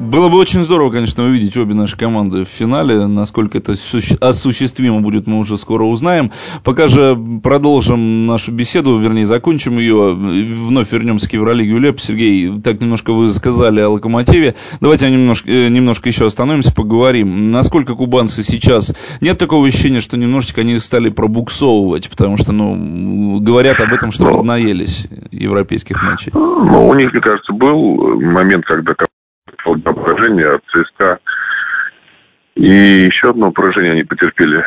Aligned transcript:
Было 0.00 0.30
бы 0.30 0.38
очень 0.38 0.64
здорово, 0.64 0.90
конечно, 0.90 1.24
увидеть 1.24 1.56
обе 1.58 1.74
наши 1.74 1.94
команды 1.94 2.44
в 2.44 2.48
финале. 2.48 3.06
Насколько 3.06 3.58
это 3.58 3.72
осуществимо 3.72 5.00
будет, 5.02 5.26
мы 5.26 5.38
уже 5.38 5.58
скоро 5.58 5.84
узнаем. 5.84 6.32
Пока 6.64 6.88
же 6.88 7.16
продолжим 7.42 8.26
нашу 8.26 8.50
беседу, 8.50 8.96
вернее, 8.96 9.26
закончим 9.26 9.78
ее. 9.78 10.14
Вновь 10.14 10.90
вернемся 10.92 11.28
к 11.28 11.34
Евролиге 11.34 11.74
УЛЕП. 11.74 12.00
Сергей, 12.00 12.60
так 12.62 12.80
немножко 12.80 13.12
вы 13.12 13.30
сказали 13.30 13.80
о 13.80 13.90
Локомотиве. 13.90 14.54
Давайте 14.80 15.10
немножко, 15.10 15.50
э, 15.50 15.68
немножко 15.68 16.08
еще 16.08 16.24
остановимся, 16.24 16.74
поговорим. 16.74 17.50
Насколько 17.50 17.94
кубанцы 17.94 18.42
сейчас... 18.42 18.94
Нет 19.20 19.36
такого 19.36 19.66
ощущения, 19.66 20.00
что 20.00 20.16
немножечко 20.16 20.62
они 20.62 20.78
стали 20.78 21.10
пробуксовывать, 21.10 22.08
потому 22.08 22.38
что, 22.38 22.52
ну, 22.52 23.38
говорят 23.40 23.78
об 23.80 23.92
этом, 23.92 24.12
что 24.12 24.24
поднаелись 24.24 25.08
европейских 25.30 26.02
матчей. 26.02 26.32
Ну, 26.34 26.88
у 26.88 26.94
них, 26.94 27.12
мне 27.12 27.20
кажется, 27.20 27.52
был 27.52 28.18
момент, 28.18 28.64
когда 28.64 28.94
одно 29.64 29.94
поражение 29.94 30.54
от 30.54 30.62
ЦСКА. 30.66 31.18
И 32.56 32.70
еще 32.70 33.30
одно 33.30 33.52
поражение 33.52 33.92
они 33.92 34.02
потерпели, 34.02 34.64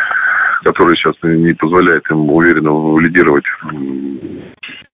которое 0.63 0.95
сейчас 0.95 1.15
не 1.23 1.53
позволяет 1.53 2.09
им 2.09 2.29
уверенно 2.29 2.98
лидировать 2.99 3.45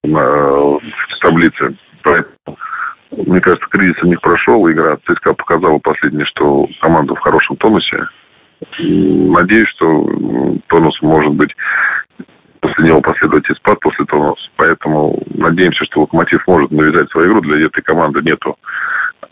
в 0.03 0.79
таблице. 1.21 1.75
Поэтому, 2.03 2.57
мне 3.11 3.39
кажется, 3.41 3.67
кризис 3.69 4.01
у 4.01 4.07
них 4.07 4.19
прошел. 4.21 4.69
Игра 4.69 4.97
ЦСКА 5.07 5.33
показала 5.33 5.77
последнее, 5.79 6.25
что 6.25 6.67
команда 6.81 7.15
в 7.15 7.19
хорошем 7.19 7.55
тонусе. 7.57 8.07
Надеюсь, 8.79 9.69
что 9.69 10.57
тонус 10.67 11.01
может 11.01 11.33
быть 11.33 11.55
после 12.59 12.85
него 12.85 13.01
последовать 13.01 13.49
и 13.49 13.53
спад 13.53 13.79
после 13.79 14.05
тонуса. 14.05 14.49
Поэтому 14.57 15.21
надеемся, 15.33 15.85
что 15.85 16.01
Локомотив 16.01 16.45
может 16.47 16.71
навязать 16.71 17.09
свою 17.11 17.31
игру. 17.31 17.41
Для 17.41 17.65
этой 17.67 17.81
команды 17.81 18.21
нету 18.21 18.57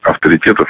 авторитетов. 0.07 0.69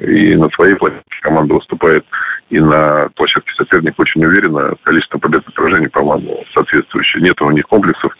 И 0.00 0.34
на 0.36 0.48
своей 0.50 0.74
площадке 0.74 1.20
команда 1.20 1.54
выступает, 1.54 2.04
и 2.48 2.58
на 2.58 3.08
площадке 3.14 3.52
соперника 3.56 4.00
очень 4.00 4.24
уверенно. 4.24 4.74
Количество 4.84 5.18
побед 5.18 5.46
и 5.46 5.52
поражений, 5.52 5.88
по-моему, 5.88 6.44
соответствующее. 6.54 7.22
Нет 7.22 7.40
у 7.42 7.50
них 7.50 7.66
комплексов. 7.66 8.12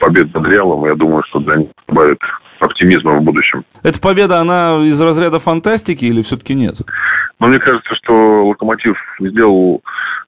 Побед 0.00 0.32
над 0.32 0.46
Реалом, 0.46 0.86
я 0.86 0.94
думаю, 0.94 1.22
что 1.28 1.40
для 1.40 1.56
них 1.56 1.68
добавит 1.88 2.18
оптимизма 2.60 3.16
в 3.16 3.22
будущем. 3.22 3.64
Эта 3.82 4.00
победа, 4.00 4.38
она 4.38 4.78
из 4.84 5.00
разряда 5.02 5.38
фантастики 5.38 6.04
или 6.04 6.22
все-таки 6.22 6.54
нет? 6.54 6.76
Ну, 7.40 7.48
мне 7.48 7.58
кажется, 7.58 7.94
что 7.96 8.46
Локомотив 8.46 8.96
сделал 9.18 9.82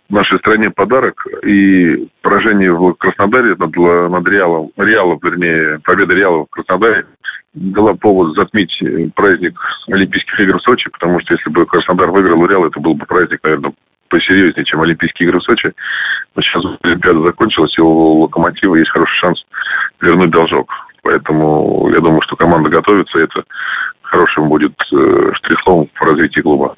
нашей 0.09 0.39
стране 0.39 0.71
подарок. 0.71 1.27
И 1.45 2.09
поражение 2.23 2.73
в 2.73 2.95
Краснодаре 2.95 3.55
над, 3.57 3.75
над 3.77 4.29
Реалом, 4.29 4.71
Реалом, 4.77 5.19
вернее, 5.23 5.81
победа 5.85 6.15
Реала 6.15 6.45
в 6.45 6.51
Краснодаре 6.51 7.07
дала 7.55 7.95
повод 7.95 8.37
затмить 8.37 8.77
праздник 9.15 9.59
Олимпийских 9.89 10.41
игр 10.41 10.59
в 10.59 10.63
Сочи, 10.63 10.91
потому 10.91 11.21
что 11.21 11.35
если 11.35 11.51
бы 11.51 11.67
Краснодар 11.67 12.11
выиграл 12.11 12.41
у 12.41 12.47
Реала, 12.47 12.67
это 12.67 12.81
был 12.81 12.95
бы 12.95 13.07
праздник, 13.07 13.41
наверное, 13.43 13.73
посерьезнее, 14.09 14.65
чем 14.65 14.83
Олимпийские 14.83 15.29
игры 15.29 15.41
в 15.41 15.45
Сочи. 15.45 15.73
Но 16.35 16.43
сейчас 16.43 16.65
Олимпиада 16.83 17.23
закончилась, 17.23 17.77
и 17.79 17.81
у 17.81 18.23
Локомотива 18.23 18.75
есть 18.77 18.91
хороший 18.91 19.19
шанс 19.19 19.45
вернуть 20.01 20.31
должок. 20.31 20.71
Поэтому 21.03 21.89
я 21.91 21.99
думаю, 21.99 22.23
что 22.23 22.37
команда 22.37 22.71
готовится, 22.71 23.19
и 23.19 23.25
это 23.25 23.45
хорошим 24.03 24.49
будет 24.49 24.75
э, 24.93 25.33
штрихом 25.35 25.89
в 25.95 26.03
развитии 26.03 26.41
клуба. 26.41 26.77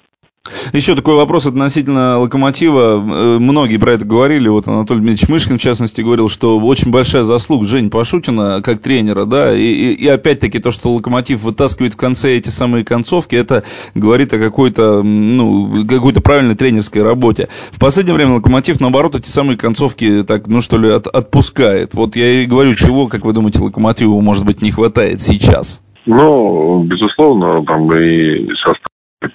Еще 0.72 0.94
такой 0.94 1.16
вопрос 1.16 1.47
относительно 1.47 2.19
локомотива. 2.19 2.97
Э, 2.98 3.39
многие 3.39 3.77
про 3.78 3.94
это 3.94 4.05
говорили. 4.05 4.48
Вот 4.48 4.66
Анатолий 4.69 5.00
Дмитриевич 5.00 5.28
Мышкин, 5.28 5.58
в 5.58 5.62
частности, 5.62 6.00
говорил, 6.00 6.28
что 6.28 6.58
очень 6.58 6.91
большая 6.91 7.25
заслуга 7.25 7.66
Жень 7.66 7.91
Пашутина 7.91 8.61
как 8.62 8.80
тренера, 8.80 9.24
да, 9.24 9.55
и, 9.55 9.62
и, 9.62 9.92
и 9.94 10.08
опять-таки 10.08 10.58
то, 10.58 10.70
что 10.70 10.92
локомотив 10.92 11.42
вытаскивает 11.42 11.94
в 11.94 11.97
конце 11.97 12.36
эти 12.36 12.48
самые 12.48 12.84
концовки, 12.84 13.36
это 13.36 13.64
говорит 13.94 14.33
о 14.33 14.39
какой-то, 14.39 15.02
ну, 15.02 15.86
какой-то 15.86 16.20
правильной 16.20 16.55
тренерской 16.55 17.02
работе. 17.02 17.48
В 17.70 17.78
последнее 17.78 18.14
время 18.14 18.34
локомотив, 18.34 18.80
наоборот, 18.80 19.14
эти 19.14 19.28
самые 19.28 19.57
концовки 19.57 20.24
так, 20.24 20.46
ну, 20.46 20.61
что 20.61 20.78
ли, 20.78 20.90
от, 20.90 21.07
отпускает. 21.07 21.95
Вот 21.95 22.17
я 22.17 22.42
и 22.42 22.46
говорю, 22.46 22.74
чего, 22.74 23.08
как 23.08 23.24
вы 23.24 23.33
думаете, 23.33 23.61
локомотиву, 23.61 24.20
может 24.20 24.45
быть, 24.45 24.63
не 24.63 24.70
хватает 24.70 25.20
сейчас? 25.20 25.83
Ну, 26.07 26.84
безусловно, 26.84 27.64
там 27.64 27.92
и 27.92 28.46
состав 28.64 28.86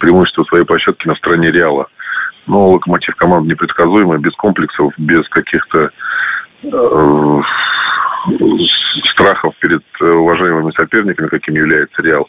преимущество 0.01 0.44
своей 0.45 0.66
площадки 0.66 1.07
на 1.07 1.16
стороне 1.16 1.51
Реала. 1.51 1.88
Но 2.47 2.72
Локомотив 2.72 3.16
команда 3.16 3.47
непредсказуемая, 3.50 4.17
без 4.17 4.34
комплексов, 4.34 4.91
без 4.97 5.28
каких-то 5.29 5.91
э, 6.63 7.41
страхов 9.13 9.53
перед 9.59 9.84
уважаемыми 10.01 10.72
соперниками, 10.72 11.28
каким 11.28 11.56
является 11.56 12.01
Реал. 12.01 12.28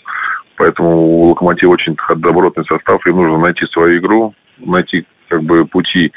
Поэтому 0.57 0.91
у 0.91 1.31
Локомотива 1.31 1.73
очень 1.73 1.97
добротный 2.17 2.65
состав, 2.67 3.05
им 3.07 3.17
нужно 3.17 3.39
найти 3.39 3.67
свою 3.73 3.99
игру, 3.99 4.35
найти 4.59 5.07
как 5.29 5.43
бы 5.43 5.65
пути 5.65 6.13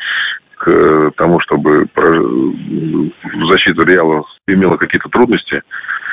к 0.58 1.12
тому, 1.16 1.40
чтобы 1.40 1.88
защита 3.50 3.86
Реала 3.86 4.24
имела 4.48 4.76
какие-то 4.78 5.10
трудности, 5.10 5.62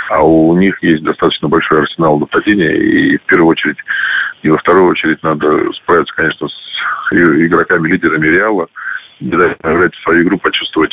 а 0.09 0.23
у 0.25 0.57
них 0.57 0.81
есть 0.83 1.03
достаточно 1.03 1.49
большой 1.49 1.81
арсенал 1.81 2.19
нападения, 2.19 2.77
и 2.77 3.17
в 3.19 3.23
первую 3.23 3.51
очередь, 3.51 3.79
и 4.43 4.51
во 4.51 4.59
вторую 4.59 4.91
очередь 4.91 5.23
надо 5.23 5.47
справиться, 5.83 6.15
конечно, 6.15 6.49
с 6.49 7.13
игроками-лидерами 7.13 8.27
Реала, 8.27 8.67
не 9.21 9.31
дать 9.31 9.57
играть 9.61 9.95
в 9.95 10.03
свою 10.03 10.25
игру, 10.25 10.39
почувствовать 10.39 10.93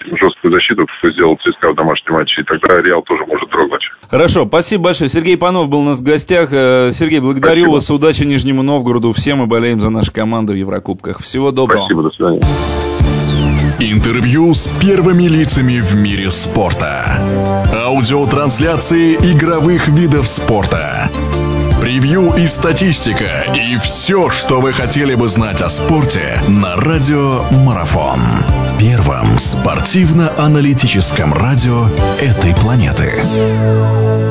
жесткую 0.00 0.52
защиту, 0.52 0.86
что 0.98 1.10
сделал 1.10 1.36
ЦСКА 1.36 1.72
в 1.72 1.74
домашнем 1.76 2.14
матче, 2.14 2.40
и 2.40 2.44
тогда 2.44 2.80
Реал 2.80 3.02
тоже 3.02 3.24
может 3.26 3.48
дрогнуть. 3.50 3.82
Хорошо, 4.10 4.46
спасибо 4.46 4.84
большое. 4.84 5.10
Сергей 5.10 5.36
Панов 5.36 5.68
был 5.68 5.80
у 5.80 5.84
нас 5.84 6.00
в 6.00 6.04
гостях. 6.04 6.50
Э, 6.52 6.90
Сергей, 6.90 7.20
благодарю 7.20 7.62
спасибо. 7.62 7.74
вас, 7.74 7.90
удачи 7.90 8.24
Нижнему 8.24 8.62
Новгороду. 8.62 9.12
Все 9.12 9.34
мы 9.34 9.46
болеем 9.46 9.80
за 9.80 9.90
нашу 9.90 10.12
команду 10.12 10.52
в 10.52 10.56
Еврокубках. 10.56 11.20
Всего 11.20 11.52
доброго. 11.52 11.84
Спасибо, 11.84 12.02
до 12.02 12.10
свидания. 12.10 12.40
Интервью 13.78 14.52
с 14.52 14.66
первыми 14.80 15.24
лицами 15.24 15.80
в 15.80 15.94
мире 15.96 16.30
спорта. 16.30 17.18
Аудиотрансляции 17.72 19.14
игровых 19.14 19.88
видов 19.88 20.26
спорта. 20.26 21.10
Превью 21.80 22.34
и 22.36 22.46
статистика. 22.46 23.46
И 23.54 23.76
все, 23.78 24.28
что 24.28 24.60
вы 24.60 24.74
хотели 24.74 25.14
бы 25.14 25.28
знать 25.28 25.62
о 25.62 25.70
спорте 25.70 26.38
на 26.46 26.76
Радио 26.76 27.42
Марафон. 27.50 28.20
Первом 28.78 29.38
спортивно-аналитическом 29.38 31.32
радио 31.32 31.88
этой 32.20 32.54
планеты. 32.54 34.29